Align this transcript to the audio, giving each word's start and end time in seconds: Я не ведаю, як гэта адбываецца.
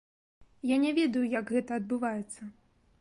Я 0.69 0.77
не 0.85 0.93
ведаю, 0.99 1.23
як 1.39 1.53
гэта 1.57 1.71
адбываецца. 1.83 2.41